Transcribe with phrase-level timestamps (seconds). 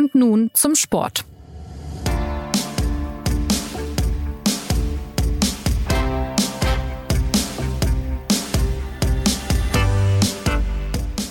[0.00, 1.26] Und nun zum Sport.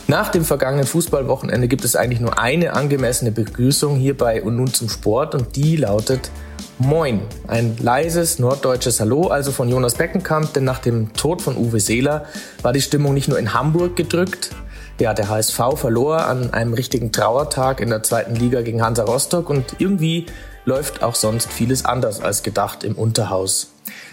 [0.06, 4.88] Nach dem vergangenen Fußballwochenende gibt es eigentlich nur eine angemessene Begrüßung hierbei und nun zum
[4.88, 6.30] Sport und die lautet
[6.78, 7.22] Moin.
[7.48, 12.28] Ein leises norddeutsches Hallo also von Jonas Beckenkamp, denn nach dem Tod von Uwe Seeler
[12.62, 14.52] war die Stimmung nicht nur in Hamburg gedrückt.
[15.00, 19.50] Ja, der HSV verlor an einem richtigen Trauertag in der zweiten Liga gegen Hansa Rostock
[19.50, 20.26] und irgendwie
[20.66, 23.72] läuft auch sonst vieles anders als gedacht im Unterhaus.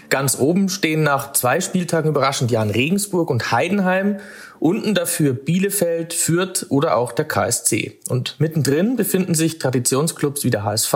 [0.09, 4.19] Ganz oben stehen nach zwei Spieltagen überraschend Jan Regensburg und Heidenheim
[4.59, 7.99] Unten dafür Bielefeld, Fürth oder auch der KSC.
[8.09, 10.93] Und mittendrin befinden sich Traditionsclubs wie der HSV,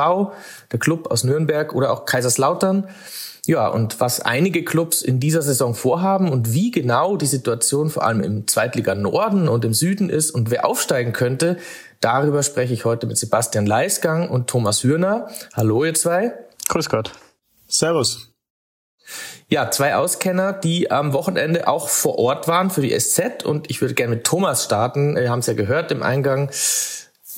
[0.71, 2.87] der Club aus Nürnberg oder auch Kaiserslautern.
[3.47, 8.03] Ja, und was einige Clubs in dieser Saison vorhaben und wie genau die Situation vor
[8.03, 11.57] allem im Zweitliga Norden und im Süden ist und wer aufsteigen könnte,
[12.01, 15.29] darüber spreche ich heute mit Sebastian Leisgang und Thomas Hürner.
[15.53, 16.33] Hallo ihr zwei.
[16.69, 17.13] Grüß Gott.
[17.67, 18.31] Servus.
[19.49, 23.81] Ja, zwei Auskenner, die am Wochenende auch vor Ort waren für die SZ und ich
[23.81, 25.15] würde gerne mit Thomas starten.
[25.15, 26.51] Wir haben es ja gehört im Eingang.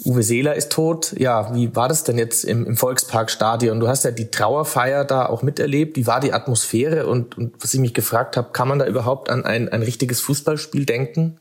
[0.06, 1.14] Uwe Seeler ist tot.
[1.18, 3.80] Ja, wie war das denn jetzt im, im Volksparkstadion?
[3.80, 5.98] Du hast ja die Trauerfeier da auch miterlebt.
[5.98, 7.06] Wie war die Atmosphäre?
[7.06, 10.20] Und, und was ich mich gefragt habe, kann man da überhaupt an ein, ein richtiges
[10.22, 11.40] Fußballspiel denken?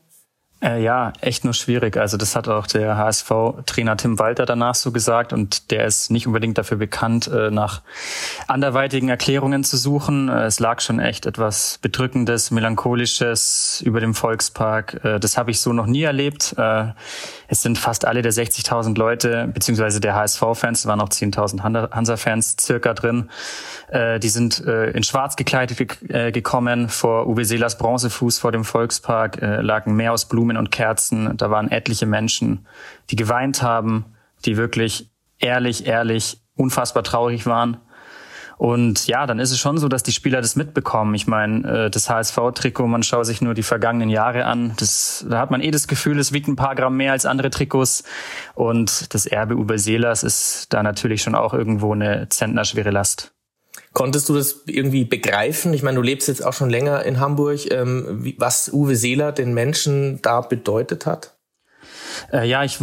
[0.63, 1.97] Äh, ja, echt nur schwierig.
[1.97, 6.25] Also das hat auch der HSV-Trainer Tim Walter danach so gesagt und der ist nicht
[6.25, 7.81] unbedingt dafür bekannt, äh, nach
[8.47, 10.29] anderweitigen Erklärungen zu suchen.
[10.29, 15.03] Äh, es lag schon echt etwas Bedrückendes, Melancholisches über dem Volkspark.
[15.03, 16.55] Äh, das habe ich so noch nie erlebt.
[17.47, 22.57] Es sind fast alle der 60.000 Leute, beziehungsweise der HSV-Fans, es waren auch 10.000 Hansa-Fans
[22.59, 23.29] circa drin.
[23.91, 25.77] Die sind in schwarz gekleidet
[26.33, 26.89] gekommen.
[26.89, 31.35] Vor Uwe Seelers Bronzefuß vor dem Volkspark lagen mehr aus Blumen Blumen und Kerzen.
[31.37, 32.65] Da waren etliche Menschen,
[33.09, 34.05] die geweint haben,
[34.45, 35.09] die wirklich
[35.39, 37.77] ehrlich, ehrlich, unfassbar traurig waren.
[38.57, 41.15] Und ja, dann ist es schon so, dass die Spieler das mitbekommen.
[41.15, 44.73] Ich meine, äh, das HSV-Trikot, man schaut sich nur die vergangenen Jahre an.
[44.77, 47.49] Das, da hat man eh das Gefühl, es wiegt ein paar Gramm mehr als andere
[47.49, 48.03] Trikots.
[48.53, 53.32] Und das Erbe Uwe Seelers ist da natürlich schon auch irgendwo eine zentnerschwere Last.
[53.93, 55.73] Konntest du das irgendwie begreifen?
[55.73, 59.53] Ich meine, du lebst jetzt auch schon länger in Hamburg, ähm, was Uwe Seeler den
[59.53, 61.32] Menschen da bedeutet hat?
[62.31, 62.77] Äh, ja, ich,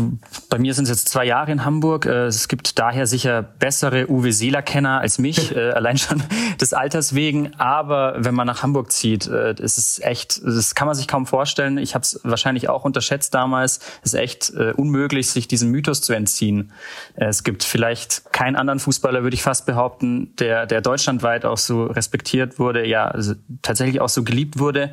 [0.48, 2.06] bei mir sind es jetzt zwei Jahre in Hamburg.
[2.06, 6.22] Äh, es gibt daher sicher bessere Uwe Seeler-Kenner als mich, äh, allein schon
[6.60, 7.54] des Alters wegen.
[7.58, 11.26] Aber wenn man nach Hamburg zieht, äh, ist es echt, das kann man sich kaum
[11.26, 11.78] vorstellen.
[11.78, 13.80] Ich habe es wahrscheinlich auch unterschätzt damals.
[14.02, 16.72] Es ist echt äh, unmöglich, sich diesem Mythos zu entziehen.
[17.16, 21.58] Äh, es gibt vielleicht keinen anderen Fußballer, würde ich fast behaupten, der, der deutschlandweit auch
[21.58, 24.92] so respektiert wurde, ja, also tatsächlich auch so geliebt wurde.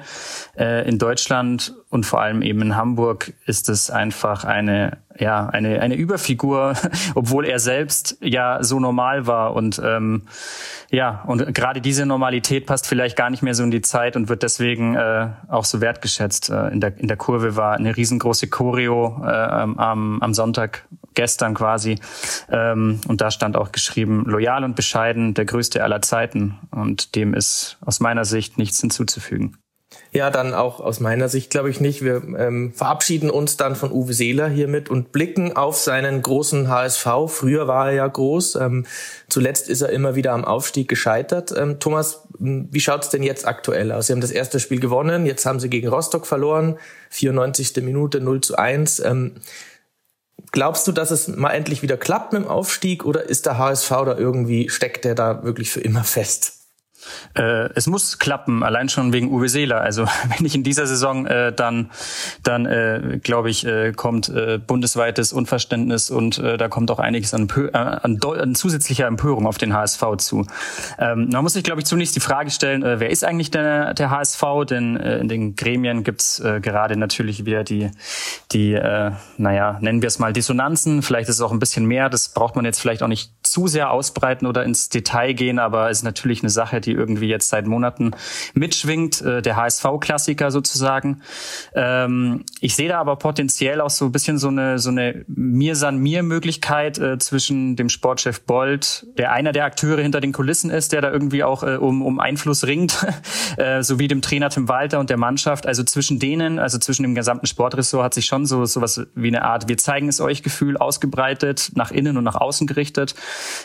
[0.58, 5.96] In Deutschland und vor allem eben in Hamburg ist es einfach eine ja eine eine
[5.96, 6.74] Überfigur,
[7.16, 10.24] obwohl er selbst ja so normal war und ähm,
[10.92, 14.28] ja und gerade diese Normalität passt vielleicht gar nicht mehr so in die Zeit und
[14.28, 16.50] wird deswegen äh, auch so wertgeschätzt.
[16.50, 21.54] Äh, in der in der Kurve war eine riesengroße Choreo äh, am am Sonntag gestern
[21.54, 22.00] quasi
[22.52, 27.34] ähm, und da stand auch geschrieben loyal und bescheiden der größte aller Zeiten und dem
[27.34, 29.58] ist aus meiner Sicht nichts hinzuzufügen.
[30.18, 32.04] Ja, dann auch aus meiner Sicht glaube ich nicht.
[32.04, 37.06] Wir ähm, verabschieden uns dann von Uwe Seeler hiermit und blicken auf seinen großen HSV.
[37.28, 38.56] Früher war er ja groß.
[38.56, 38.88] Ähm,
[39.30, 41.54] zuletzt ist er immer wieder am Aufstieg gescheitert.
[41.56, 44.08] Ähm, Thomas, wie schaut's denn jetzt aktuell aus?
[44.08, 46.80] Sie haben das erste Spiel gewonnen, jetzt haben sie gegen Rostock verloren,
[47.12, 47.76] 94.
[47.84, 49.02] Minute 0 zu 1.
[49.02, 49.36] Ähm,
[50.52, 53.90] glaubst du, dass es mal endlich wieder klappt mit dem Aufstieg oder ist der HSV
[53.90, 56.57] da irgendwie, steckt der da wirklich für immer fest?
[57.36, 59.82] Äh, es muss klappen, allein schon wegen Uwe Seeler.
[59.82, 61.90] Also wenn nicht in dieser Saison, äh, dann,
[62.44, 67.34] dann äh, glaube ich, äh, kommt äh, bundesweites Unverständnis und äh, da kommt auch einiges
[67.34, 70.46] an, äh, an, an zusätzlicher Empörung auf den HSV zu.
[71.00, 73.94] Ähm, man muss sich, glaube ich, zunächst die Frage stellen, äh, wer ist eigentlich der,
[73.94, 74.44] der HSV?
[74.70, 77.92] Denn äh, in den Gremien gibt's äh, gerade natürlich wieder die,
[78.52, 81.02] die äh, naja, nennen wir es mal Dissonanzen.
[81.02, 82.10] Vielleicht ist es auch ein bisschen mehr.
[82.10, 85.90] Das braucht man jetzt vielleicht auch nicht zu sehr ausbreiten oder ins Detail gehen, aber
[85.90, 88.12] es ist natürlich eine Sache, die irgendwie jetzt seit Monaten
[88.54, 91.22] mitschwingt, äh, der HSV-Klassiker sozusagen.
[91.74, 96.98] Ähm, ich sehe da aber potenziell auch so ein bisschen so eine, so eine Mir-San-Mir-Möglichkeit
[96.98, 101.12] äh, zwischen dem Sportchef Bold, der einer der Akteure hinter den Kulissen ist, der da
[101.12, 103.06] irgendwie auch äh, um, um Einfluss ringt,
[103.58, 105.68] äh, sowie dem Trainer Tim Walter und der Mannschaft.
[105.68, 109.44] Also zwischen denen, also zwischen dem gesamten Sportressort hat sich schon so sowas wie eine
[109.44, 113.16] Art Wir zeigen es euch Gefühl ausgebreitet, nach innen und nach außen gerichtet.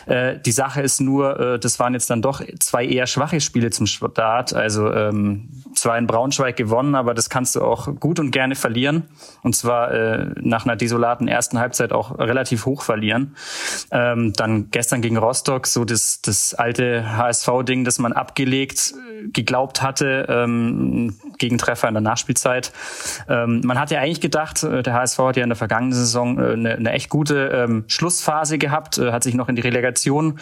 [0.05, 3.69] Äh, die Sache ist nur, äh, das waren jetzt dann doch zwei eher schwache Spiele
[3.69, 4.53] zum Start.
[4.53, 9.03] Also ähm, zwar in Braunschweig gewonnen, aber das kannst du auch gut und gerne verlieren.
[9.41, 13.35] Und zwar äh, nach einer desolaten ersten Halbzeit auch relativ hoch verlieren.
[13.91, 19.81] Ähm, dann gestern gegen Rostock so das, das alte HSV-Ding, das man abgelegt äh, geglaubt
[19.81, 22.71] hatte, ähm, Gegentreffer in der Nachspielzeit.
[23.27, 26.39] Ähm, man hat ja eigentlich gedacht, äh, der HSV hat ja in der vergangenen Saison
[26.39, 30.39] äh, eine, eine echt gute ähm, Schlussphase gehabt, äh, hat sich noch in die Relegation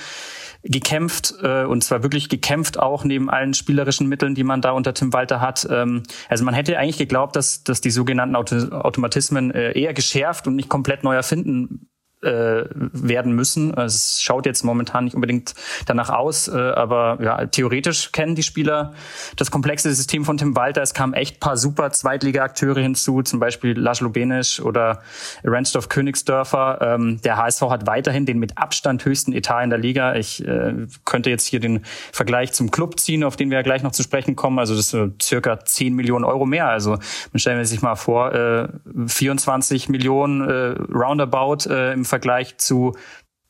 [0.63, 4.93] gekämpft äh, und zwar wirklich gekämpft auch neben allen spielerischen Mitteln, die man da unter
[4.93, 5.67] Tim Walter hat.
[5.69, 10.47] Ähm, also man hätte eigentlich geglaubt, dass, dass die sogenannten Auto Automatismen äh, eher geschärft
[10.47, 11.90] und nicht komplett neu erfinden
[12.21, 13.73] äh, werden müssen.
[13.73, 18.43] Also es schaut jetzt momentan nicht unbedingt danach aus, äh, aber ja, theoretisch kennen die
[18.43, 18.93] Spieler
[19.37, 20.81] das komplexe System von Tim Walter.
[20.81, 25.01] Es kamen echt paar super Zweitliga-Akteure hinzu, zum Beispiel Laszlo Benisch oder
[25.43, 26.79] Ransdorf Königsdörfer.
[26.81, 30.15] Ähm, der HSV hat weiterhin den mit Abstand höchsten Etat in der Liga.
[30.15, 30.73] Ich äh,
[31.05, 34.03] könnte jetzt hier den Vergleich zum Club ziehen, auf den wir ja gleich noch zu
[34.03, 34.59] sprechen kommen.
[34.59, 36.67] Also das ist äh, circa 10 Millionen Euro mehr.
[36.67, 36.97] Also
[37.35, 38.67] stellen sich mal vor, äh,
[39.07, 42.93] 24 Millionen äh, roundabout äh, im Vergleich zu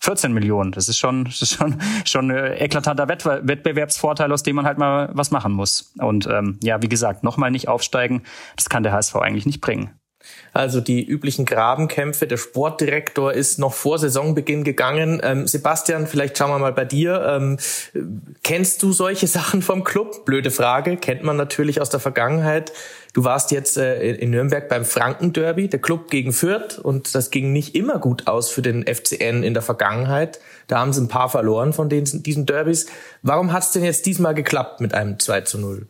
[0.02, 0.72] 14 Millionen.
[0.72, 5.10] Das ist schon, das ist schon, schon ein eklatanter Wettbewerbsvorteil, aus dem man halt mal
[5.14, 5.94] was machen muss.
[5.98, 8.24] Und ähm, ja, wie gesagt, nochmal nicht aufsteigen,
[8.56, 10.00] das kann der HSV eigentlich nicht bringen.
[10.54, 12.28] Also die üblichen Grabenkämpfe.
[12.28, 15.22] Der Sportdirektor ist noch vor Saisonbeginn gegangen.
[15.24, 17.26] Ähm, Sebastian, vielleicht schauen wir mal bei dir.
[17.26, 17.58] Ähm,
[18.44, 20.26] kennst du solche Sachen vom Club?
[20.26, 20.98] Blöde Frage.
[20.98, 22.74] Kennt man natürlich aus der Vergangenheit.
[23.14, 26.80] Du warst jetzt äh, in Nürnberg beim Franken-Derby, der Club gegen Fürth.
[26.80, 30.40] Und das ging nicht immer gut aus für den FCN in der Vergangenheit.
[30.68, 32.88] Da haben sie ein paar verloren von den, diesen Derbys.
[33.22, 35.88] Warum hat es denn jetzt diesmal geklappt mit einem 2 zu 0?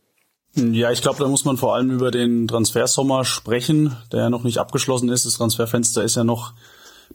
[0.56, 4.44] Ja, ich glaube, da muss man vor allem über den Transfersommer sprechen, der ja noch
[4.44, 5.26] nicht abgeschlossen ist.
[5.26, 6.54] Das Transferfenster ist ja noch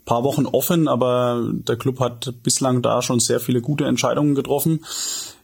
[0.04, 4.84] paar Wochen offen, aber der Club hat bislang da schon sehr viele gute Entscheidungen getroffen.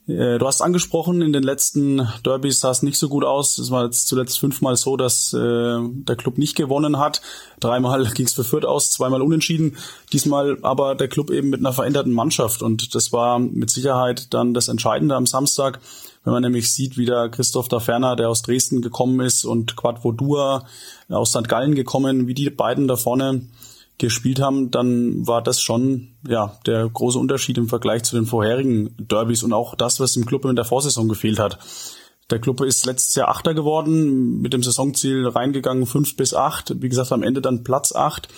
[0.06, 3.58] Äh, du hast angesprochen, in den letzten Derbys sah es nicht so gut aus.
[3.58, 7.20] Es war jetzt zuletzt fünfmal so, dass äh, der Club nicht gewonnen hat.
[7.60, 9.76] Dreimal ging es für Fürth aus, zweimal unentschieden.
[10.12, 12.62] Diesmal aber der Club eben mit einer veränderten Mannschaft.
[12.62, 15.80] Und das war mit Sicherheit dann das Entscheidende am Samstag.
[16.24, 19.76] Wenn man nämlich sieht, wie der Christoph da Ferner, der aus Dresden gekommen ist, und
[19.76, 20.64] Quadvo Dua
[21.08, 21.48] aus St.
[21.48, 23.48] Gallen gekommen, wie die beiden da vorne
[23.98, 28.94] gespielt haben, dann war das schon ja der große Unterschied im Vergleich zu den vorherigen
[28.98, 31.58] Derbys und auch das, was dem Club in der Vorsaison gefehlt hat.
[32.30, 36.82] Der Club ist letztes Jahr Achter geworden, mit dem Saisonziel reingegangen fünf bis acht.
[36.82, 38.28] Wie gesagt, am Ende dann Platz acht,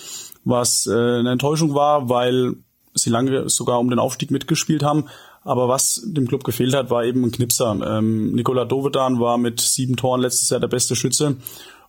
[0.43, 2.55] was äh, eine Enttäuschung war, weil
[2.93, 5.05] sie lange sogar um den Aufstieg mitgespielt haben.
[5.45, 7.77] Aber was dem Club gefehlt hat, war eben ein Knipser.
[7.85, 11.37] Ähm, Nikola Dovedan war mit sieben Toren letztes Jahr der beste Schütze.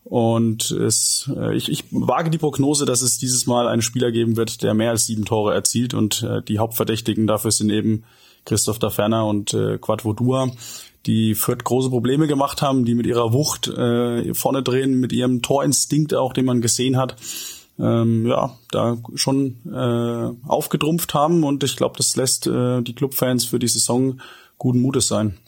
[0.05, 4.37] Und es, äh, ich, ich wage die Prognose, dass es dieses Mal einen Spieler geben
[4.37, 5.95] wird, der mehr als sieben Tore erzielt.
[5.95, 8.05] Und äh, die Hauptverdächtigen dafür sind eben
[8.45, 10.51] Christoph Daferner und äh, Quadvo Dua,
[11.07, 15.41] die Fürth große Probleme gemacht haben, die mit ihrer Wucht äh, vorne drehen, mit ihrem
[15.41, 17.17] Torinstinkt auch, den man gesehen hat
[17.79, 23.45] ähm, ja, da schon äh, aufgetrumpft haben und ich glaube, das lässt äh, die Clubfans
[23.45, 24.21] für die Saison
[24.59, 25.39] guten Mutes sein.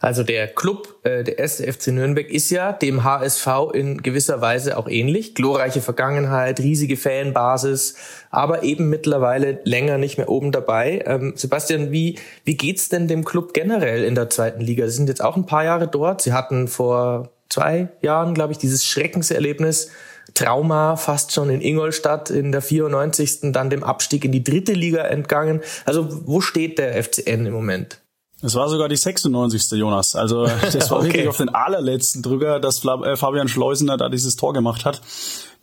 [0.00, 4.76] Also der Club, äh, der erste FC Nürnberg, ist ja dem HSV in gewisser Weise
[4.76, 5.34] auch ähnlich.
[5.34, 7.94] Glorreiche Vergangenheit, riesige Fanbasis,
[8.30, 11.02] aber eben mittlerweile länger nicht mehr oben dabei.
[11.06, 14.86] Ähm, Sebastian, wie, wie geht's denn dem Club generell in der zweiten Liga?
[14.86, 16.22] Sie sind jetzt auch ein paar Jahre dort.
[16.22, 19.90] Sie hatten vor zwei Jahren, glaube ich, dieses Schreckenserlebnis
[20.36, 23.52] Trauma fast schon in Ingolstadt in der 94.
[23.52, 25.62] dann dem Abstieg in die dritte Liga entgangen.
[25.84, 28.00] Also wo steht der FCN im Moment?
[28.42, 29.72] Es war sogar die 96.
[29.72, 30.14] Jonas.
[30.14, 31.08] Also das war okay.
[31.08, 35.00] wirklich auf den allerletzten Drücker, dass äh, Fabian Schleusener da dieses Tor gemacht hat,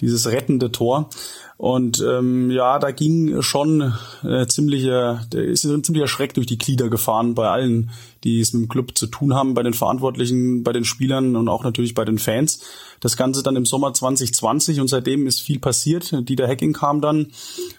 [0.02, 1.10] dieses rettende Tor.
[1.58, 6.90] Und ähm, ja, da ging schon äh, ziemlicher, ist ein ziemlicher Schreck durch die Glieder
[6.90, 7.92] gefahren bei allen,
[8.24, 11.48] die es mit dem Club zu tun haben, bei den Verantwortlichen, bei den Spielern und
[11.48, 12.60] auch natürlich bei den Fans.
[13.00, 16.14] Das Ganze dann im Sommer 2020 und seitdem ist viel passiert.
[16.28, 17.28] Dieter Hacking kam dann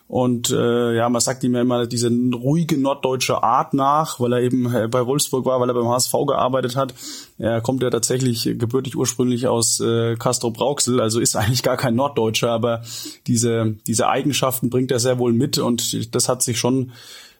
[0.06, 4.42] und äh, ja, man sagt ihm ja immer diese ruhige norddeutsche Art nach, weil er
[4.42, 6.94] eben äh, bei Wolfsburg war, weil er beim HSV gearbeitet hat.
[7.38, 11.94] Er kommt ja tatsächlich gebürtig ursprünglich aus äh, Castro Brauxel, also ist eigentlich gar kein
[12.04, 12.82] Norddeutscher, aber
[13.26, 16.92] diese, diese Eigenschaften bringt er sehr wohl mit und das hat sich schon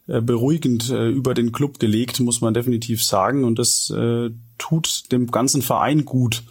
[0.07, 3.45] äh, beruhigend äh, über den Club gelegt, muss man definitiv sagen.
[3.45, 6.43] Und das äh, tut dem ganzen Verein gut.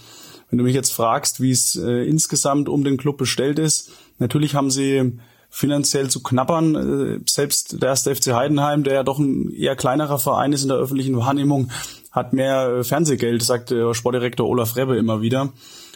[0.50, 3.90] Wenn du mich jetzt fragst, wie es insgesamt um den Club bestellt ist,
[4.20, 5.14] natürlich haben sie
[5.50, 7.24] finanziell zu knappern.
[7.28, 10.78] Selbst der erste FC Heidenheim, der ja doch ein eher kleinerer Verein ist in der
[10.78, 11.72] öffentlichen Wahrnehmung,
[12.12, 15.52] hat mehr Fernsehgeld, sagt Sportdirektor Olaf Rebbe immer wieder.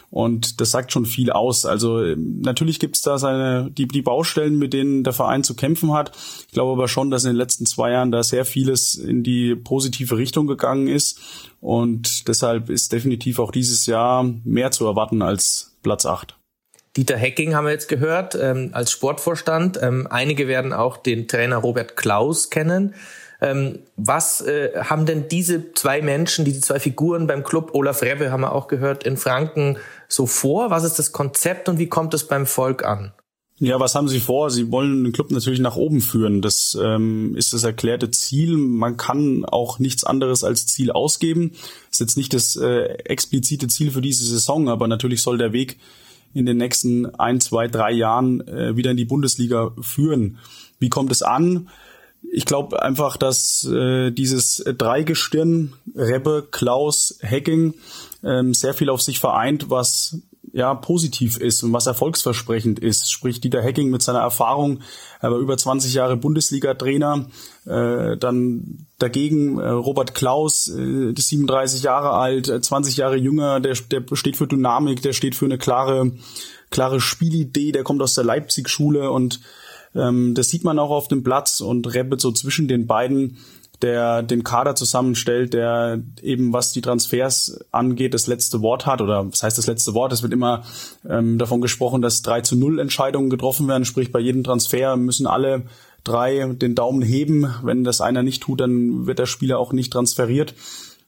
[0.10, 1.66] Und das sagt schon viel aus.
[1.66, 5.94] Also natürlich gibt es da seine die, die Baustellen, mit denen der Verein zu kämpfen
[5.94, 6.16] hat.
[6.48, 9.56] Ich glaube aber schon, dass in den letzten zwei Jahren da sehr vieles in die
[9.56, 11.20] positive Richtung gegangen ist.
[11.60, 16.38] Und deshalb ist definitiv auch dieses Jahr mehr zu erwarten als Platz acht.
[16.96, 19.78] Dieter Hecking haben wir jetzt gehört ähm, als Sportvorstand.
[19.82, 22.96] Ähm, einige werden auch den Trainer Robert Klaus kennen.
[23.40, 28.32] Ähm, was äh, haben denn diese zwei Menschen, diese zwei Figuren beim Club, Olaf Rebbe
[28.32, 29.78] haben wir auch gehört, in Franken
[30.08, 30.72] so vor?
[30.72, 33.14] Was ist das Konzept und wie kommt es beim Volk an?
[33.60, 34.52] Ja, was haben Sie vor?
[34.52, 36.44] Sie wollen den Club natürlich nach oben führen.
[36.44, 38.56] Das ähm, ist das erklärte Ziel.
[38.56, 41.54] Man kann auch nichts anderes als Ziel ausgeben.
[41.92, 45.80] Ist jetzt nicht das äh, explizite Ziel für diese Saison, aber natürlich soll der Weg
[46.36, 50.38] in den nächsten ein, zwei, drei Jahren äh, wieder in die Bundesliga führen.
[50.78, 51.68] Wie kommt es an?
[52.32, 57.74] Ich glaube einfach, dass äh, dieses Dreigestirn, Rebbe, Klaus, Hacking,
[58.24, 60.22] ähm, sehr viel auf sich vereint, was
[60.54, 63.12] ja positiv ist und was erfolgsversprechend ist.
[63.12, 64.80] Sprich Dieter Hacking mit seiner Erfahrung,
[65.20, 67.28] aber über 20 Jahre Bundesliga-Trainer,
[67.66, 73.76] äh, dann dagegen äh, Robert Klaus, äh, 37 Jahre alt, 20 äh, Jahre jünger, der,
[73.76, 76.12] der steht für Dynamik, der steht für eine klare,
[76.72, 79.40] klare Spielidee, der kommt aus der Leipzig-Schule und
[79.98, 83.38] ähm, das sieht man auch auf dem Platz und rappet so zwischen den beiden
[83.82, 89.32] der den Kader zusammenstellt, der eben was die Transfers angeht, das letzte Wort hat oder
[89.32, 90.12] was heißt das letzte Wort?
[90.12, 90.64] Es wird immer
[91.08, 95.28] ähm, davon gesprochen, dass 3 zu 0 Entscheidungen getroffen werden, sprich bei jedem Transfer müssen
[95.28, 95.64] alle
[96.04, 97.54] drei den Daumen heben.
[97.64, 100.56] Wenn das einer nicht tut, dann wird der Spieler auch nicht transferiert.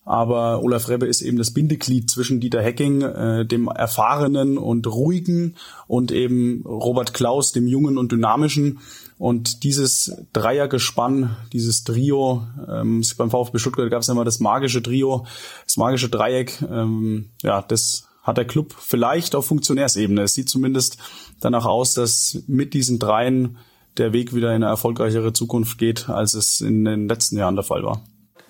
[0.10, 5.56] Aber Olaf Rebbe ist eben das Bindeglied zwischen Dieter Hecking, äh, dem erfahrenen und ruhigen,
[5.86, 8.80] und eben Robert Klaus, dem jungen und dynamischen.
[9.20, 14.82] Und dieses Dreiergespann, dieses Trio, ähm, beim VfB Stuttgart gab es ja immer das magische
[14.82, 15.28] Trio,
[15.66, 20.24] das magische Dreieck, ähm, ja, das hat der Club vielleicht auf Funktionärsebene.
[20.24, 20.98] Es sieht zumindest
[21.39, 23.58] danach aus, dass mit diesen dreien
[23.98, 27.63] der Weg wieder in eine erfolgreichere Zukunft geht, als es in den letzten Jahren der
[27.63, 28.01] Fall war.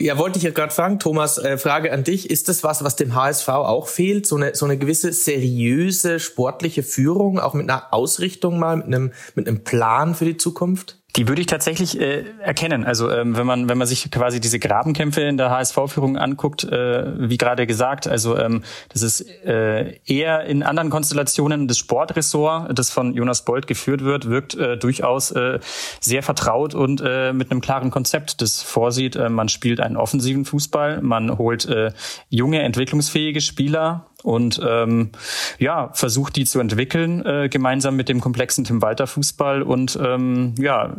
[0.01, 2.29] Ja, wollte ich ja gerade fragen, Thomas, äh, Frage an dich.
[2.29, 4.25] Ist das was, was dem HSV auch fehlt?
[4.25, 9.11] So eine, so eine gewisse seriöse sportliche Führung, auch mit einer Ausrichtung mal, mit einem,
[9.35, 10.98] mit einem Plan für die Zukunft?
[11.15, 12.85] Die würde ich tatsächlich äh, erkennen.
[12.85, 17.29] Also ähm, wenn man wenn man sich quasi diese Grabenkämpfe in der HSV-Führung anguckt, äh,
[17.29, 22.91] wie gerade gesagt, also ähm, das ist äh, eher in anderen Konstellationen das Sportressort, das
[22.91, 25.59] von Jonas Bold geführt wird, wirkt äh, durchaus äh,
[25.99, 30.45] sehr vertraut und äh, mit einem klaren Konzept, das vorsieht, äh, man spielt einen offensiven
[30.45, 31.91] Fußball, man holt äh,
[32.29, 35.11] junge entwicklungsfähige Spieler und ähm,
[35.59, 39.61] ja versucht die zu entwickeln äh, gemeinsam mit dem komplexen Tim Walter Fußball.
[39.61, 40.95] Und ähm, ja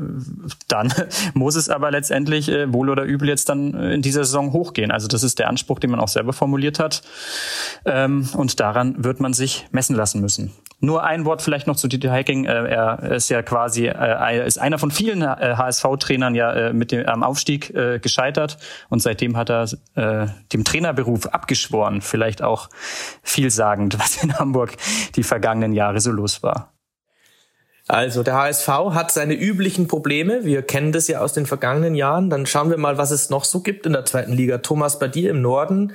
[0.68, 0.92] dann
[1.34, 4.90] muss es aber letztendlich äh, wohl oder übel jetzt dann äh, in dieser Saison hochgehen.
[4.90, 7.02] Also das ist der Anspruch den man auch selber formuliert hat.
[7.84, 11.88] Ähm, und daran wird man sich messen lassen müssen nur ein Wort vielleicht noch zu
[11.88, 12.46] Dieter Hacking.
[12.46, 17.06] Äh, er ist ja quasi äh, ist einer von vielen HSV-Trainern ja äh, mit dem
[17.06, 17.72] am Aufstieg
[18.02, 18.58] gescheitert
[18.88, 22.00] und seitdem hat er dem Trainerberuf abgeschworen.
[22.00, 22.68] Vielleicht auch
[23.22, 24.76] vielsagend, was in Hamburg
[25.16, 26.72] die vergangenen Jahre so los war.
[27.88, 30.44] Also der HSV hat seine üblichen Probleme.
[30.44, 32.30] Wir kennen das ja aus den vergangenen Jahren.
[32.30, 34.58] Dann schauen wir mal, was es noch so gibt in der zweiten Liga.
[34.58, 35.92] Thomas, bei dir im Norden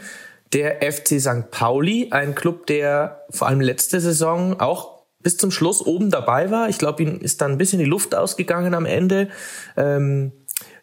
[0.54, 1.52] der FC St.
[1.52, 6.70] Pauli, ein Club, der vor allem letzte Saison auch bis zum Schluss oben dabei war.
[6.70, 9.30] Ich glaube, ihnen ist dann ein bisschen die Luft ausgegangen am Ende.
[9.76, 10.32] Ähm,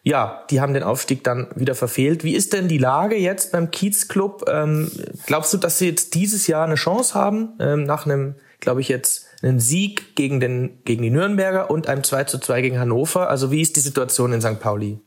[0.03, 2.25] ja, die haben den Aufstieg dann wieder verfehlt.
[2.25, 4.45] Wie ist denn die Lage jetzt beim Kiez-Club?
[4.49, 4.91] Ähm,
[5.25, 8.89] glaubst du, dass sie jetzt dieses Jahr eine Chance haben, ähm, nach einem, glaube ich,
[8.89, 13.29] jetzt einen Sieg gegen, den, gegen die Nürnberger und einem 2 zu 2 gegen Hannover?
[13.29, 14.59] Also wie ist die Situation in St.
[14.59, 14.99] Pauli?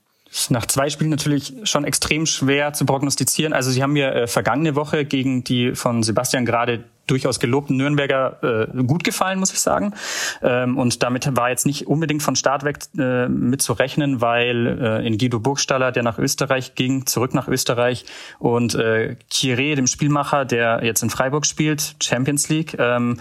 [0.50, 3.52] Nach zwei Spielen natürlich schon extrem schwer zu prognostizieren.
[3.52, 8.68] Also sie haben mir äh, vergangene Woche gegen die von Sebastian gerade durchaus gelobten Nürnberger
[8.72, 9.94] äh, gut gefallen, muss ich sagen.
[10.42, 14.66] Ähm, und damit war jetzt nicht unbedingt von Start weg äh, mit zu rechnen, weil
[14.80, 18.04] äh, in Guido Burgstaller, der nach Österreich ging, zurück nach Österreich
[18.38, 23.20] und äh, Kire, dem Spielmacher, der jetzt in Freiburg spielt, Champions League, ähm,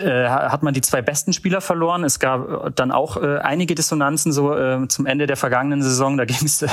[0.00, 2.04] äh, hat man die zwei besten Spieler verloren.
[2.04, 6.16] Es gab dann auch äh, einige Dissonanzen so äh, zum Ende der vergangenen Saison.
[6.16, 6.68] Da ging es äh,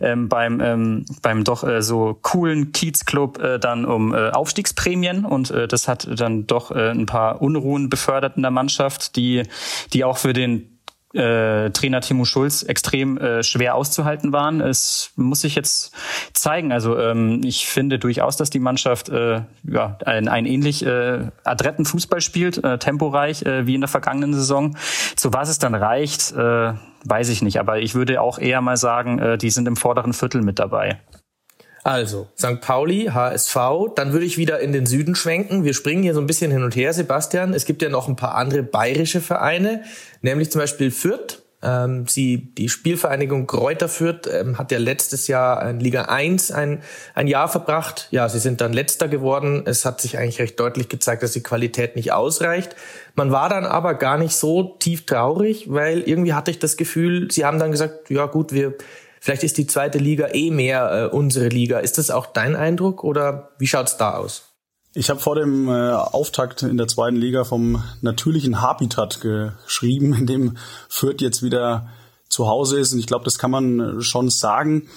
[0.00, 5.50] ähm, beim ähm, beim doch äh, so coolen Kiez-Club äh, dann um äh, Aufstiegsprämien und
[5.50, 9.42] äh, das hat dann doch äh, ein paar Unruhen befördert in der Mannschaft, die
[9.92, 10.71] die auch für den
[11.14, 14.60] äh, Trainer Timo Schulz extrem äh, schwer auszuhalten waren.
[14.60, 15.92] Es muss sich jetzt
[16.32, 16.72] zeigen.
[16.72, 21.84] Also ähm, ich finde durchaus, dass die Mannschaft äh, ja, einen, einen ähnlich äh, adretten
[21.84, 24.76] Fußball spielt, äh, temporeich äh, wie in der vergangenen Saison.
[25.16, 26.72] Zu was es dann reicht, äh,
[27.04, 27.58] weiß ich nicht.
[27.60, 30.98] Aber ich würde auch eher mal sagen, äh, die sind im vorderen Viertel mit dabei.
[31.84, 32.60] Also, St.
[32.60, 33.56] Pauli, HSV,
[33.96, 35.64] dann würde ich wieder in den Süden schwenken.
[35.64, 37.54] Wir springen hier so ein bisschen hin und her, Sebastian.
[37.54, 39.82] Es gibt ja noch ein paar andere bayerische Vereine,
[40.20, 41.42] nämlich zum Beispiel Fürth.
[41.64, 46.82] Ähm, sie, die Spielvereinigung Kräuter Fürth ähm, hat ja letztes Jahr in Liga 1 ein,
[47.14, 48.08] ein Jahr verbracht.
[48.10, 49.62] Ja, sie sind dann letzter geworden.
[49.64, 52.74] Es hat sich eigentlich recht deutlich gezeigt, dass die Qualität nicht ausreicht.
[53.14, 57.30] Man war dann aber gar nicht so tief traurig, weil irgendwie hatte ich das Gefühl,
[57.30, 58.74] sie haben dann gesagt, ja gut, wir
[59.24, 61.78] Vielleicht ist die zweite Liga eh mehr äh, unsere Liga.
[61.78, 64.42] Ist das auch dein Eindruck oder wie schaut's da aus?
[64.94, 70.26] Ich habe vor dem äh, Auftakt in der zweiten Liga vom natürlichen Habitat geschrieben, in
[70.26, 70.56] dem
[70.88, 71.86] Fürth jetzt wieder
[72.28, 72.94] zu Hause ist.
[72.94, 74.88] Und ich glaube, das kann man schon sagen.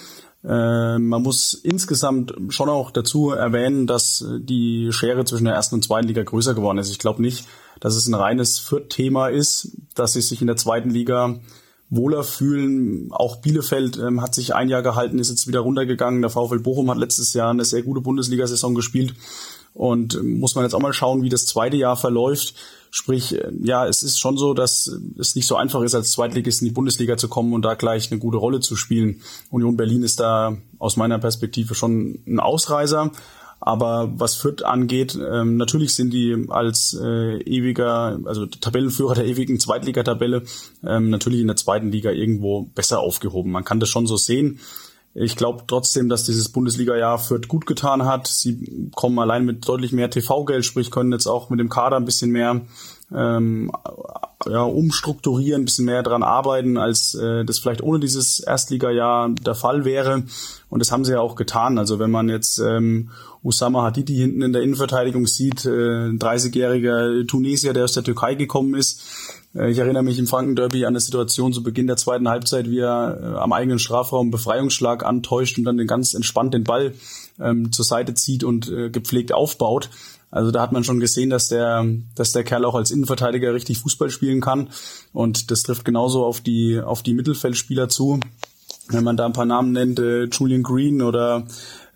[0.44, 5.84] Äh, man muss insgesamt schon auch dazu erwähnen, dass die Schere zwischen der ersten und
[5.84, 6.90] zweiten Liga größer geworden ist.
[6.90, 7.46] Ich glaube nicht,
[7.80, 11.36] dass es ein reines Fürth-Thema ist, dass sie sich in der zweiten Liga
[11.90, 13.12] wohler fühlen.
[13.12, 16.22] Auch Bielefeld ähm, hat sich ein Jahr gehalten, ist jetzt wieder runtergegangen.
[16.22, 19.14] Der VfL Bochum hat letztes Jahr eine sehr gute Bundesliga-Saison gespielt.
[19.74, 22.56] Und ähm, muss man jetzt auch mal schauen, wie das zweite Jahr verläuft.
[22.92, 24.88] Sprich, äh, ja, es ist schon so, dass
[25.20, 28.10] es nicht so einfach ist, als Zweitligist in die Bundesliga zu kommen und da gleich
[28.10, 29.22] eine gute Rolle zu spielen.
[29.50, 33.12] Union Berlin ist da aus meiner Perspektive schon ein Ausreißer.
[33.66, 39.60] Aber was Fürth angeht, ähm, natürlich sind die als äh, ewiger, also Tabellenführer der ewigen
[39.60, 40.44] Zweitligatabelle,
[40.86, 43.52] ähm, natürlich in der zweiten Liga irgendwo besser aufgehoben.
[43.52, 44.60] Man kann das schon so sehen.
[45.16, 48.28] Ich glaube trotzdem, dass dieses Bundesliga-Jahr Fürth gut getan hat.
[48.28, 52.06] Sie kommen allein mit deutlich mehr TV-Geld, sprich können jetzt auch mit dem Kader ein
[52.06, 52.62] bisschen mehr
[53.14, 53.72] ähm,
[54.46, 59.56] ja, umstrukturieren, ein bisschen mehr dran arbeiten, als äh, das vielleicht ohne dieses Erstligajahr der
[59.56, 60.24] Fall wäre.
[60.70, 61.78] Und das haben sie ja auch getan.
[61.78, 63.10] Also wenn man jetzt ähm,
[63.44, 68.76] Usama Hadidi hinten in der Innenverteidigung sieht, äh, 30-jähriger Tunesier, der aus der Türkei gekommen
[68.76, 69.02] ist.
[69.54, 72.80] Äh, ich erinnere mich im Franken-Derby an eine Situation zu Beginn der zweiten Halbzeit, wie
[72.80, 76.94] er äh, am eigenen Strafraum Befreiungsschlag antäuscht und dann den ganz entspannt den Ball
[77.40, 79.90] ähm, zur Seite zieht und äh, gepflegt aufbaut.
[80.32, 83.80] Also da hat man schon gesehen, dass der, dass der Kerl auch als Innenverteidiger richtig
[83.80, 84.70] Fußball spielen kann.
[85.14, 88.20] Und das trifft genauso auf die, auf die Mittelfeldspieler zu.
[88.90, 91.48] Wenn man da ein paar Namen nennt, äh, Julian Green oder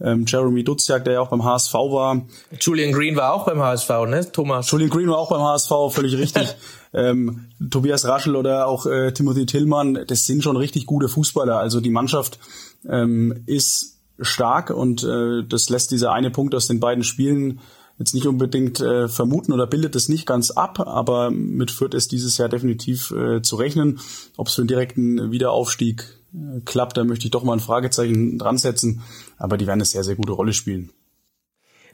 [0.01, 2.21] ähm, Jeremy Duziak, der ja auch beim HSV war.
[2.59, 4.71] Julian Green war auch beim HSV, ne, Thomas?
[4.71, 6.55] Julian Green war auch beim HSV, völlig richtig.
[6.93, 11.57] ähm, Tobias Raschel oder auch äh, Timothy Tillmann, das sind schon richtig gute Fußballer.
[11.57, 12.39] Also die Mannschaft
[12.87, 17.59] ähm, ist stark und äh, das lässt dieser eine Punkt aus den beiden Spielen
[17.99, 22.11] jetzt nicht unbedingt äh, vermuten oder bildet es nicht ganz ab, aber mit Fürth ist
[22.11, 23.99] dieses Jahr definitiv äh, zu rechnen.
[24.37, 28.39] Ob es für einen direkten Wiederaufstieg äh, klappt, da möchte ich doch mal ein Fragezeichen
[28.39, 29.03] dran setzen
[29.39, 30.91] aber die werden eine sehr, sehr gute Rolle spielen.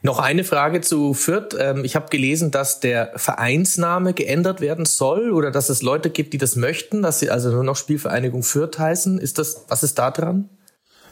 [0.02, 1.56] Noch eine Frage zu Fürth.
[1.58, 6.34] Ähm, ich habe gelesen, dass der Vereinsname geändert werden soll oder dass es Leute gibt,
[6.34, 9.18] die das möchten, dass sie also nur noch Spielvereinigung Fürth heißen.
[9.20, 10.50] Ist das, was ist da dran?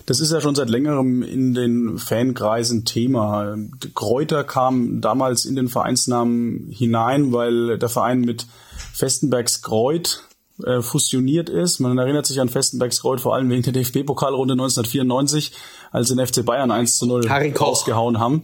[0.06, 3.56] Das ist ja schon seit längerem in den Fankreisen Thema.
[3.96, 8.46] Kräuter kam damals in den Vereinsnamen hinein, weil der Verein mit
[8.94, 10.24] Festenbergs Kreut
[10.64, 11.80] äh, fusioniert ist.
[11.80, 15.52] Man erinnert sich an Festenbergs Kreut vor allem wegen der DFB-Pokalrunde 1994,
[15.92, 18.44] als den FC Bayern 1 zu 0 rausgehauen haben.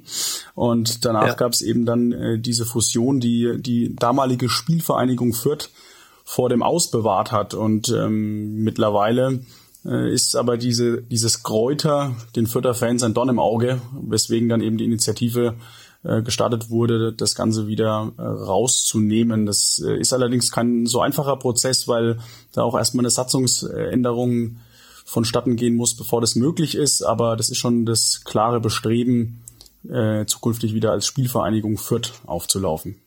[0.55, 1.33] Und danach ja.
[1.33, 5.69] gab es eben dann äh, diese Fusion, die die damalige Spielvereinigung Fürth
[6.25, 7.53] vor dem Aus bewahrt hat.
[7.53, 9.41] Und ähm, mittlerweile
[9.85, 14.61] äh, ist aber diese, dieses Kräuter den Fürther Fans ein Dorn im Auge, weswegen dann
[14.61, 15.55] eben die Initiative
[16.01, 19.45] äh, gestartet wurde, das Ganze wieder äh, rauszunehmen.
[19.45, 22.19] Das äh, ist allerdings kein so einfacher Prozess, weil
[22.53, 24.61] da auch erstmal eine Satzungsänderung
[25.03, 27.01] vonstatten gehen muss, bevor das möglich ist.
[27.01, 29.41] Aber das ist schon das klare Bestreben,
[30.25, 32.97] zukünftig wieder als Spielvereinigung Fürth aufzulaufen.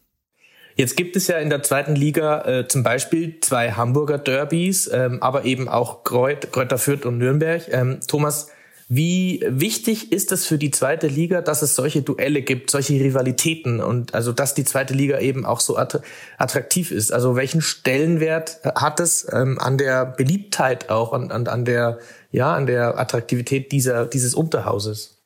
[0.75, 5.23] Jetzt gibt es ja in der zweiten Liga äh, zum Beispiel zwei Hamburger Derbys, ähm,
[5.23, 7.63] aber eben auch Kräuter Fürth und Nürnberg.
[7.71, 8.49] Ähm, Thomas,
[8.89, 13.81] wie wichtig ist es für die zweite Liga, dass es solche Duelle gibt, solche Rivalitäten
[13.81, 17.13] und also dass die zweite Liga eben auch so attraktiv ist?
[17.13, 22.01] Also welchen Stellenwert hat es ähm, an der Beliebtheit auch und an, an der
[22.33, 25.22] ja an der Attraktivität dieser dieses Unterhauses?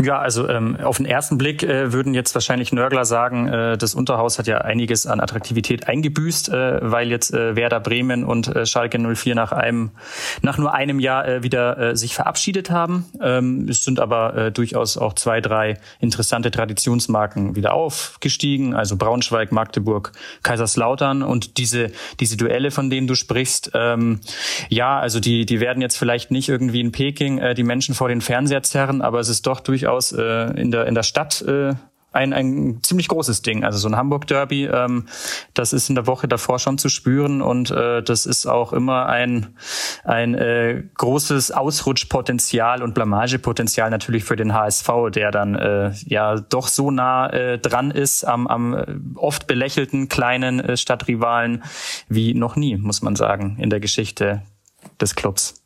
[0.00, 3.94] Ja, also ähm, auf den ersten Blick äh, würden jetzt wahrscheinlich Nörgler sagen, äh, das
[3.94, 8.64] Unterhaus hat ja einiges an Attraktivität eingebüßt, äh, weil jetzt äh, Werder Bremen und äh,
[8.64, 9.90] Schalke 04 nach einem,
[10.40, 13.04] nach nur einem Jahr äh, wieder äh, sich verabschiedet haben.
[13.20, 19.52] Ähm, es sind aber äh, durchaus auch zwei, drei interessante Traditionsmarken wieder aufgestiegen, also Braunschweig,
[19.52, 24.20] Magdeburg, Kaiserslautern und diese diese Duelle, von denen du sprichst, ähm,
[24.70, 28.08] ja, also die die werden jetzt vielleicht nicht irgendwie in Peking äh, die Menschen vor
[28.08, 31.42] den Fernseher zerren, aber es ist doch durchaus durchaus äh, in der in der Stadt
[31.42, 31.74] äh,
[32.14, 33.64] ein, ein ziemlich großes Ding.
[33.64, 35.06] Also so ein Hamburg-Derby, ähm,
[35.54, 39.06] das ist in der Woche davor schon zu spüren und äh, das ist auch immer
[39.06, 39.56] ein,
[40.04, 46.68] ein äh, großes Ausrutschpotenzial und Blamagepotenzial natürlich für den HSV, der dann äh, ja doch
[46.68, 51.64] so nah äh, dran ist am, am äh, oft belächelten kleinen äh, Stadtrivalen
[52.08, 54.42] wie noch nie, muss man sagen, in der Geschichte
[55.00, 55.61] des Clubs.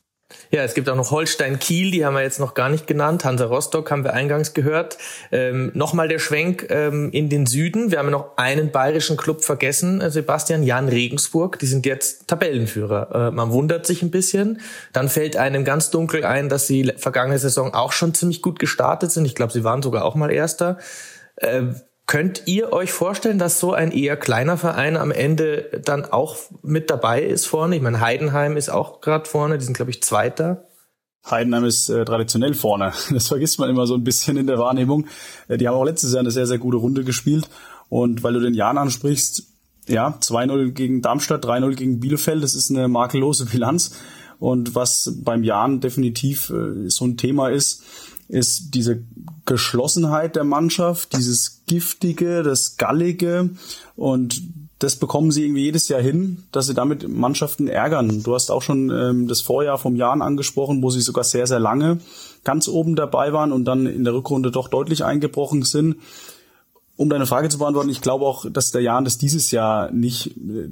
[0.57, 3.27] Ja, es gibt auch noch Holstein Kiel, die haben wir jetzt noch gar nicht genannt.
[3.27, 4.97] Hansa Rostock haben wir eingangs gehört.
[5.31, 7.91] Ähm, Nochmal der Schwenk ähm, in den Süden.
[7.91, 11.59] Wir haben noch einen bayerischen Club vergessen, äh, Sebastian, Jan Regensburg.
[11.59, 13.29] Die sind jetzt Tabellenführer.
[13.29, 14.63] Äh, man wundert sich ein bisschen.
[14.95, 19.11] Dann fällt einem ganz dunkel ein, dass sie vergangene Saison auch schon ziemlich gut gestartet
[19.11, 19.27] sind.
[19.27, 20.79] Ich glaube, sie waren sogar auch mal Erster.
[21.37, 21.65] Äh,
[22.07, 26.89] Könnt ihr euch vorstellen, dass so ein eher kleiner Verein am Ende dann auch mit
[26.89, 27.75] dabei ist vorne?
[27.75, 30.69] Ich meine, Heidenheim ist auch gerade vorne, die sind, glaube ich, Zweiter.
[31.29, 32.93] Heidenheim ist äh, traditionell vorne.
[33.11, 35.07] Das vergisst man immer so ein bisschen in der Wahrnehmung.
[35.49, 37.49] Äh, die haben auch letztes Jahr eine sehr, sehr gute Runde gespielt.
[37.89, 39.43] Und weil du den Jan ansprichst,
[39.89, 43.99] ja, 2-0 gegen Darmstadt, 3-0 gegen Bielefeld, das ist eine makellose Bilanz.
[44.39, 47.83] Und was beim Jan definitiv äh, so ein Thema ist,
[48.29, 49.03] ist diese
[49.45, 53.51] Geschlossenheit der Mannschaft, dieses Giftige, das Gallige
[53.95, 54.43] und
[54.79, 58.23] das bekommen sie irgendwie jedes Jahr hin, dass sie damit Mannschaften ärgern.
[58.23, 61.61] Du hast auch schon ähm, das Vorjahr vom Jahren angesprochen, wo sie sogar sehr, sehr
[61.61, 61.99] lange
[62.45, 65.97] ganz oben dabei waren und dann in der Rückrunde doch deutlich eingebrochen sind.
[66.97, 70.37] Um deine Frage zu beantworten, ich glaube auch, dass der Jan das dieses Jahr nicht
[70.37, 70.69] äh,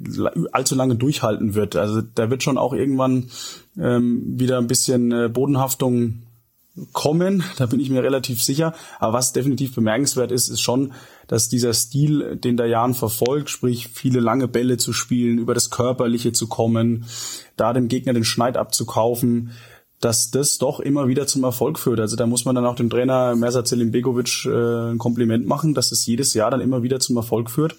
[0.51, 1.75] allzu lange durchhalten wird.
[1.75, 3.29] Also da wird schon auch irgendwann
[3.77, 6.23] ähm, wieder ein bisschen äh, Bodenhaftung
[6.93, 8.73] kommen, da bin ich mir relativ sicher.
[8.99, 10.93] Aber was definitiv bemerkenswert ist, ist schon,
[11.27, 15.69] dass dieser Stil, den der Jan verfolgt, sprich viele lange Bälle zu spielen, über das
[15.69, 17.05] Körperliche zu kommen,
[17.55, 19.51] da dem Gegner den Schneid abzukaufen,
[20.01, 21.99] dass das doch immer wieder zum Erfolg führt.
[21.99, 25.91] Also da muss man dann auch dem Trainer Mersa Zelimbegovic äh, ein Kompliment machen, dass
[25.91, 27.75] es jedes Jahr dann immer wieder zum Erfolg führt.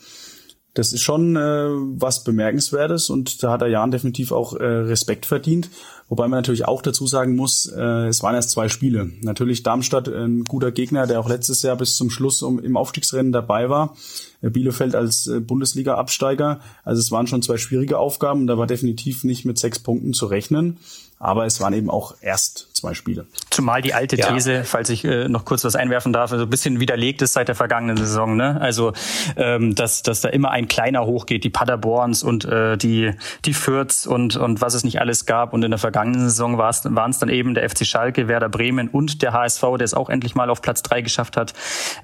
[0.76, 5.24] Das ist schon äh, was Bemerkenswertes und da hat der Jan definitiv auch äh, Respekt
[5.24, 5.70] verdient.
[6.08, 9.10] Wobei man natürlich auch dazu sagen muss, äh, es waren erst zwei Spiele.
[9.22, 13.32] Natürlich Darmstadt ein guter Gegner, der auch letztes Jahr bis zum Schluss um, im Aufstiegsrennen
[13.32, 13.96] dabei war.
[14.40, 16.60] Äh, Bielefeld als äh, Bundesliga-Absteiger.
[16.84, 18.46] Also es waren schon zwei schwierige Aufgaben.
[18.46, 20.78] Da war definitiv nicht mit sechs Punkten zu rechnen.
[21.18, 23.26] Aber es waren eben auch erst zwei Spiele.
[23.48, 24.64] Zumal die alte These, ja.
[24.64, 27.54] falls ich äh, noch kurz was einwerfen darf, also ein bisschen widerlegt ist seit der
[27.54, 28.36] vergangenen Saison.
[28.36, 28.60] Ne?
[28.60, 28.92] Also
[29.36, 33.12] ähm, dass, dass da immer ein kleiner hochgeht, die Paderborns und äh, die
[33.46, 35.54] die Fürths und und was es nicht alles gab.
[35.54, 39.22] Und in der vergangenen Saison waren es dann eben der FC Schalke, Werder Bremen und
[39.22, 41.54] der HSV, der es auch endlich mal auf Platz drei geschafft hat.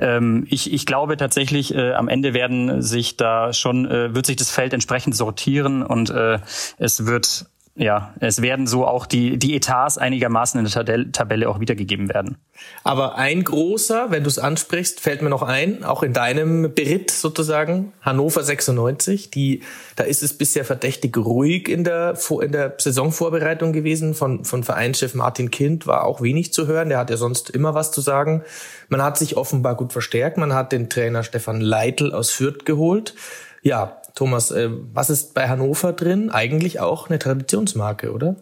[0.01, 4.37] Ähm, ich, ich glaube tatsächlich, äh, am Ende werden sich da schon äh, wird sich
[4.37, 6.39] das Feld entsprechend sortieren und äh,
[6.79, 7.45] es wird
[7.75, 12.37] ja, es werden so auch die, die Etats einigermaßen in der Tabelle auch wiedergegeben werden.
[12.85, 17.11] Aber ein großer, wenn du es ansprichst, fällt mir noch ein, auch in deinem Beritt
[17.11, 19.63] sozusagen, Hannover 96, die,
[19.97, 24.13] da ist es bisher verdächtig ruhig in der, in der Saisonvorbereitung gewesen.
[24.13, 26.91] Von, von Vereinschef Martin Kind war auch wenig zu hören.
[26.91, 28.43] Der hat ja sonst immer was zu sagen.
[28.91, 30.37] Man hat sich offenbar gut verstärkt.
[30.37, 33.15] Man hat den Trainer Stefan Leitl aus Fürth geholt.
[33.63, 36.31] Ja, Thomas, äh, was ist bei Hannover drin?
[36.31, 38.37] Eigentlich auch eine Traditionsmarke, oder?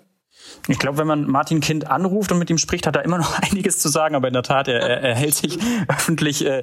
[0.69, 3.39] Ich glaube, wenn man Martin Kind anruft und mit ihm spricht, hat er immer noch
[3.51, 6.63] einiges zu sagen, aber in der Tat, er, er hält sich öffentlich äh,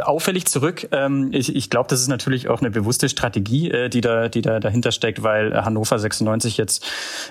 [0.00, 0.88] auffällig zurück.
[0.92, 4.42] Ähm, ich ich glaube, das ist natürlich auch eine bewusste Strategie, äh, die da, die
[4.42, 6.84] da dahinter steckt, weil Hannover 96 jetzt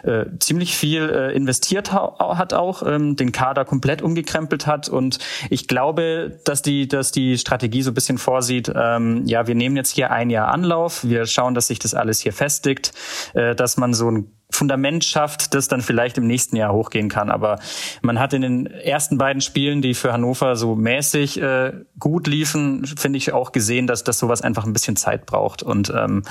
[0.04, 5.20] äh, ziemlich viel äh, investiert ha hat auch, ähm, den Kader komplett umgekrempelt hat und
[5.50, 9.76] ich glaube, dass die, dass die Strategie so ein bisschen vorsieht, ähm, ja, wir nehmen
[9.76, 12.94] jetzt hier ein Jahr Anlauf, wir schauen, dass sich das alles hier festigt,
[13.34, 17.30] äh, dass man so ein Fundament schafft, das dann vielleicht im nächsten Jahr hochgehen kann.
[17.30, 17.60] Aber
[18.02, 22.86] man hat in den ersten beiden Spielen, die für Hannover so mäßig äh, gut liefen,
[22.86, 25.64] finde ich auch gesehen, dass das sowas einfach ein bisschen Zeit braucht.
[25.64, 26.24] Und ähm,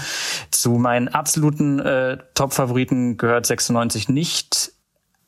[0.51, 4.73] zu meinen absoluten äh, Top-Favoriten gehört 96 nicht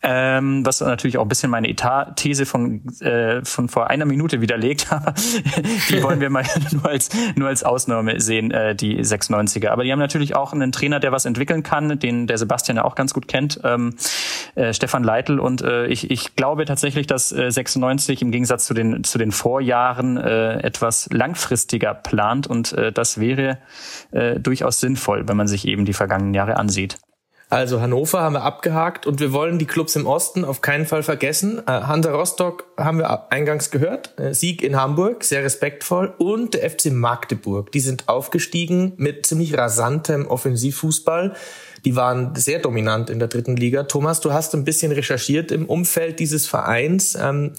[0.02, 4.88] ähm, was natürlich auch ein bisschen meine Etat-These von, äh, von vor einer Minute widerlegt,
[4.90, 5.14] aber
[5.88, 9.68] die wollen wir mal nur als, nur als Ausnahme sehen, äh, die 96er.
[9.68, 12.84] Aber die haben natürlich auch einen Trainer, der was entwickeln kann, den der Sebastian ja
[12.84, 13.94] auch ganz gut kennt, ähm,
[14.56, 15.38] äh, Stefan Leitl.
[15.38, 19.30] Und äh, ich, ich glaube tatsächlich, dass äh, 96 im Gegensatz zu den, zu den
[19.30, 23.58] Vorjahren äh, etwas langfristiger plant und äh, das wäre
[24.10, 26.98] äh, durchaus sinnvoll, wenn man sich eben die vergangenen Jahre ansieht.
[27.52, 31.02] Also Hannover haben wir abgehakt und wir wollen die Clubs im Osten auf keinen Fall
[31.02, 31.58] vergessen.
[31.66, 34.18] Äh, Hansa Rostock haben wir eingangs gehört.
[34.18, 36.14] Äh, Sieg in Hamburg, sehr respektvoll.
[36.16, 41.34] Und der FC Magdeburg, die sind aufgestiegen mit ziemlich rasantem Offensivfußball.
[41.84, 43.82] Die waren sehr dominant in der dritten Liga.
[43.82, 47.18] Thomas, du hast ein bisschen recherchiert im Umfeld dieses Vereins.
[47.20, 47.52] Ähm,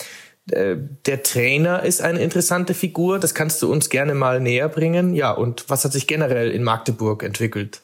[0.52, 0.76] Äh,
[1.06, 3.20] der Trainer ist eine interessante Figur.
[3.20, 5.14] Das kannst du uns gerne mal näher bringen.
[5.14, 7.82] Ja, und was hat sich generell in Magdeburg entwickelt?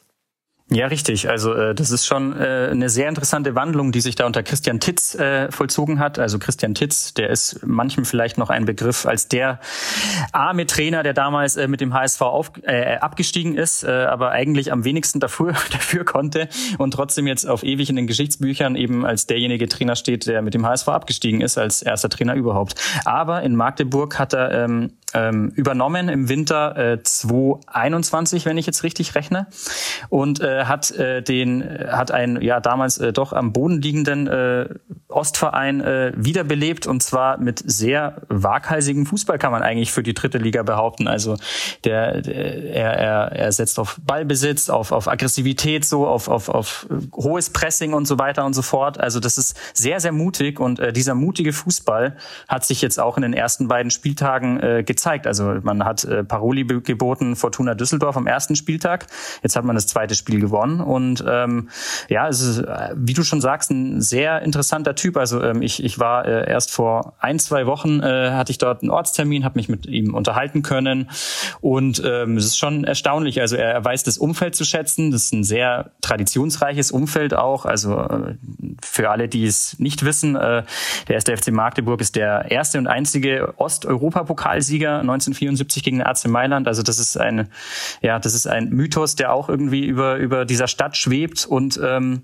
[0.72, 1.28] Ja, richtig.
[1.28, 4.78] Also äh, das ist schon äh, eine sehr interessante Wandlung, die sich da unter Christian
[4.78, 6.20] Titz äh, vollzogen hat.
[6.20, 9.58] Also Christian Titz, der ist manchem vielleicht noch ein Begriff als der
[10.30, 14.70] arme Trainer, der damals äh, mit dem HSV auf, äh, abgestiegen ist, äh, aber eigentlich
[14.70, 19.26] am wenigsten dafür, dafür konnte und trotzdem jetzt auf ewig in den Geschichtsbüchern eben als
[19.26, 22.76] derjenige Trainer steht, der mit dem HSV abgestiegen ist, als erster Trainer überhaupt.
[23.04, 28.82] Aber in Magdeburg hat er ähm, ähm, übernommen im Winter äh, 2021, wenn ich jetzt
[28.82, 29.46] richtig rechne,
[30.08, 34.68] und äh, hat äh, den hat ein ja damals äh, doch am Boden liegenden äh,
[35.08, 40.38] Ostverein äh, wiederbelebt und zwar mit sehr waghalsigem Fußball kann man eigentlich für die dritte
[40.38, 41.08] Liga behaupten.
[41.08, 41.36] Also
[41.84, 46.86] der, der er, er, er setzt auf Ballbesitz, auf auf Aggressivität, so auf auf auf
[47.14, 49.00] hohes Pressing und so weiter und so fort.
[49.00, 52.16] Also das ist sehr sehr mutig und äh, dieser mutige Fußball
[52.48, 54.84] hat sich jetzt auch in den ersten beiden Spieltagen äh.
[55.06, 59.06] Also man hat äh, Paroli geboten Fortuna Düsseldorf am ersten Spieltag.
[59.42, 60.80] Jetzt hat man das zweite Spiel gewonnen.
[60.80, 61.68] Und ähm,
[62.08, 65.16] ja, es ist, äh, wie du schon sagst, ein sehr interessanter Typ.
[65.16, 68.82] Also ähm, ich, ich war äh, erst vor ein, zwei Wochen, äh, hatte ich dort
[68.82, 71.10] einen Ortstermin, habe mich mit ihm unterhalten können.
[71.60, 73.40] Und ähm, es ist schon erstaunlich.
[73.40, 75.10] Also er, er weiß das Umfeld zu schätzen.
[75.10, 77.64] Das ist ein sehr traditionsreiches Umfeld auch.
[77.64, 78.36] Also äh,
[78.82, 80.64] für alle, die es nicht wissen, äh,
[81.08, 86.68] der erste FC Magdeburg ist der erste und einzige Osteuropapokalsieger 1974 gegen den AC Mailand.
[86.68, 87.48] Also das ist ein,
[88.02, 92.22] ja, das ist ein Mythos, der auch irgendwie über, über dieser Stadt schwebt und ähm,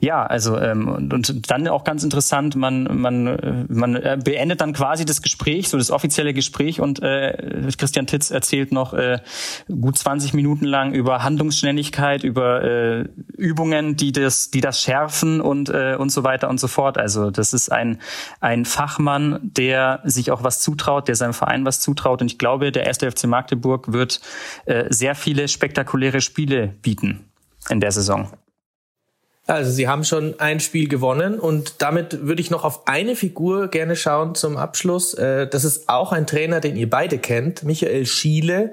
[0.00, 4.60] ja, also ähm, und, und dann auch ganz interessant, man man äh, man äh, beendet
[4.60, 9.18] dann quasi das Gespräch, so das offizielle Gespräch und äh, Christian Titz erzählt noch äh,
[9.68, 13.04] gut 20 Minuten lang über Handlungsschnelligkeit, über äh,
[13.36, 16.98] Übungen, die das die das schärfen und äh, und so weiter und so fort.
[16.98, 17.98] Also das ist ein
[18.40, 22.72] ein Fachmann, der sich auch was zutraut, der seinem Verein was zutraut und ich glaube,
[22.72, 24.20] der erste FC Magdeburg wird
[24.64, 27.26] äh, sehr viele spektakuläre Spiele bieten
[27.68, 28.30] in der Saison.
[29.52, 33.68] Also Sie haben schon ein Spiel gewonnen und damit würde ich noch auf eine Figur
[33.68, 35.12] gerne schauen zum Abschluss.
[35.12, 38.72] Äh, das ist auch ein Trainer, den ihr beide kennt, Michael Schiele,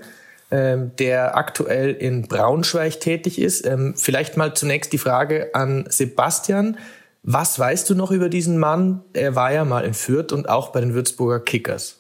[0.52, 3.66] ähm, der aktuell in Braunschweig tätig ist.
[3.66, 6.78] Ähm, vielleicht mal zunächst die Frage an Sebastian.
[7.24, 9.02] Was weißt du noch über diesen Mann?
[9.12, 11.98] Er war ja mal in Fürth und auch bei den Würzburger Kickers.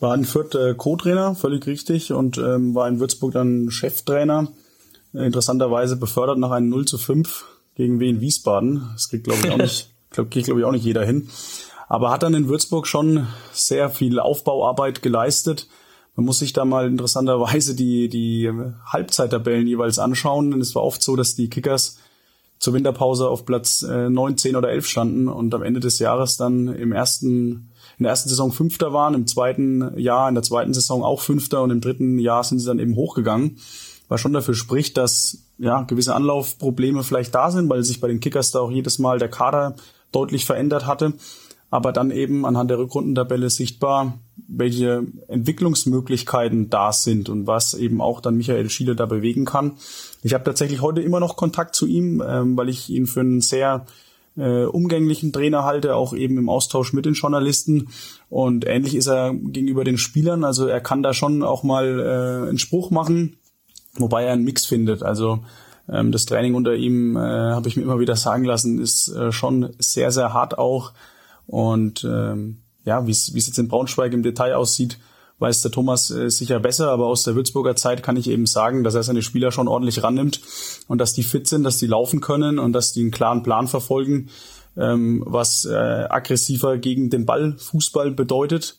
[0.00, 4.48] War in Fürth äh, Co-Trainer, völlig richtig, und ähm, war in Würzburg dann Cheftrainer.
[5.14, 8.88] Äh, interessanterweise befördert nach einem 0 zu 5 gegen Wien Wiesbaden.
[8.92, 11.28] Das kriegt, glaube ich, auch nicht, glaub, kriegt, glaube ich, auch nicht jeder hin.
[11.88, 15.68] Aber hat dann in Würzburg schon sehr viel Aufbauarbeit geleistet.
[16.16, 18.50] Man muss sich da mal interessanterweise die, die
[18.86, 20.50] Halbzeittabellen jeweils anschauen.
[20.50, 21.98] Denn es war oft so, dass die Kickers
[22.58, 26.36] zur Winterpause auf Platz äh, 9, 10 oder 11 standen und am Ende des Jahres
[26.36, 30.72] dann im ersten, in der ersten Saison Fünfter waren, im zweiten Jahr, in der zweiten
[30.72, 33.58] Saison auch Fünfter und im dritten Jahr sind sie dann eben hochgegangen
[34.08, 38.20] was schon dafür spricht, dass ja gewisse Anlaufprobleme vielleicht da sind, weil sich bei den
[38.20, 39.76] Kickers da auch jedes Mal der Kader
[40.12, 41.14] deutlich verändert hatte.
[41.70, 48.20] Aber dann eben anhand der Rückrundentabelle sichtbar, welche Entwicklungsmöglichkeiten da sind und was eben auch
[48.20, 49.72] dann Michael Schiele da bewegen kann.
[50.22, 53.40] Ich habe tatsächlich heute immer noch Kontakt zu ihm, ähm, weil ich ihn für einen
[53.40, 53.86] sehr
[54.36, 57.88] äh, umgänglichen Trainer halte, auch eben im Austausch mit den Journalisten.
[58.28, 60.44] Und ähnlich ist er gegenüber den Spielern.
[60.44, 63.36] Also er kann da schon auch mal äh, einen Spruch machen,
[63.96, 65.02] wobei er einen Mix findet.
[65.02, 65.40] Also
[65.88, 69.32] ähm, das Training unter ihm, äh, habe ich mir immer wieder sagen lassen, ist äh,
[69.32, 70.92] schon sehr, sehr hart auch.
[71.46, 74.98] Und ähm, ja, wie es jetzt in Braunschweig im Detail aussieht,
[75.38, 78.84] weiß der Thomas äh, sicher besser, aber aus der Würzburger Zeit kann ich eben sagen,
[78.84, 80.40] dass er seine Spieler schon ordentlich rannimmt
[80.86, 83.68] und dass die fit sind, dass die laufen können und dass die einen klaren Plan
[83.68, 84.30] verfolgen,
[84.76, 88.78] ähm, was äh, aggressiver gegen den Ball Fußball bedeutet.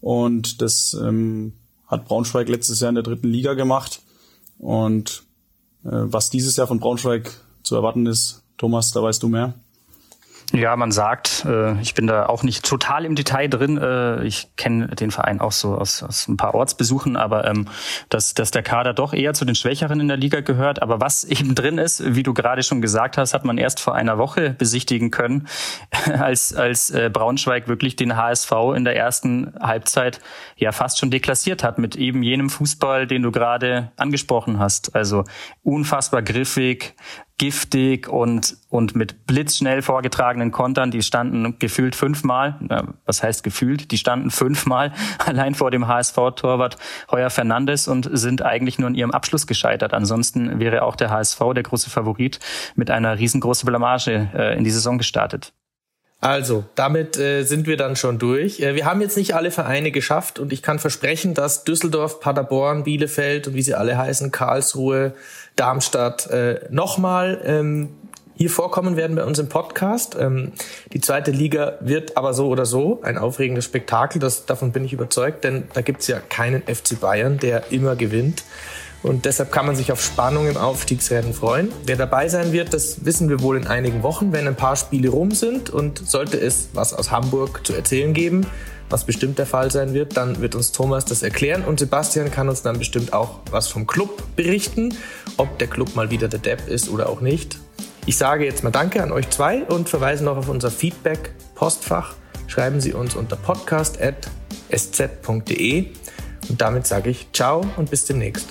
[0.00, 1.54] Und das ähm,
[1.86, 4.02] hat Braunschweig letztes Jahr in der dritten Liga gemacht.
[4.58, 5.24] Und
[5.84, 7.30] äh, was dieses Jahr von Braunschweig
[7.62, 9.54] zu erwarten ist, Thomas, da weißt du mehr.
[10.52, 13.78] Ja, man sagt, äh, ich bin da auch nicht total im Detail drin.
[13.78, 17.66] Äh, ich kenne den Verein auch so aus, aus ein paar Ortsbesuchen, aber ähm,
[18.10, 20.82] dass, dass der Kader doch eher zu den Schwächeren in der Liga gehört.
[20.82, 23.96] Aber was eben drin ist, wie du gerade schon gesagt hast, hat man erst vor
[23.96, 25.48] einer Woche besichtigen können,
[26.18, 30.20] als, als äh, Braunschweig wirklich den HSV in der ersten Halbzeit
[30.56, 34.94] ja fast schon deklassiert hat mit eben jenem Fußball, den du gerade angesprochen hast.
[34.94, 35.24] Also
[35.64, 36.94] unfassbar griffig,
[37.38, 42.58] giftig und, und mit blitzschnell vorgetragenen Kontern, die standen gefühlt fünfmal,
[43.04, 46.78] was heißt gefühlt, die standen fünfmal allein vor dem HSV-Torwart
[47.10, 49.92] Heuer Fernandes und sind eigentlich nur in ihrem Abschluss gescheitert.
[49.92, 52.40] Ansonsten wäre auch der HSV der große Favorit
[52.74, 55.52] mit einer riesengroßen Blamage äh, in die Saison gestartet.
[56.20, 58.60] Also, damit äh, sind wir dann schon durch.
[58.60, 62.84] Äh, wir haben jetzt nicht alle Vereine geschafft und ich kann versprechen, dass Düsseldorf, Paderborn,
[62.84, 65.12] Bielefeld und wie sie alle heißen, Karlsruhe,
[65.56, 67.90] Darmstadt äh, nochmal ähm,
[68.34, 70.16] hier vorkommen werden bei uns im Podcast.
[70.18, 70.52] Ähm,
[70.92, 74.92] die zweite Liga wird aber so oder so ein aufregendes Spektakel, das, davon bin ich
[74.92, 78.44] überzeugt, denn da gibt's ja keinen FC Bayern, der immer gewinnt.
[79.06, 81.70] Und deshalb kann man sich auf Spannung im Aufstiegsrennen freuen.
[81.84, 85.10] Wer dabei sein wird, das wissen wir wohl in einigen Wochen, wenn ein paar Spiele
[85.10, 85.70] rum sind.
[85.70, 88.48] Und sollte es was aus Hamburg zu erzählen geben,
[88.90, 92.48] was bestimmt der Fall sein wird, dann wird uns Thomas das erklären und Sebastian kann
[92.48, 94.94] uns dann bestimmt auch was vom Club berichten,
[95.36, 97.58] ob der Club mal wieder der Depp ist oder auch nicht.
[98.06, 102.14] Ich sage jetzt mal Danke an euch zwei und verweise noch auf unser Feedback-Postfach.
[102.46, 105.86] Schreiben Sie uns unter podcast.sz.de
[106.48, 108.46] und damit sage ich Ciao und bis demnächst.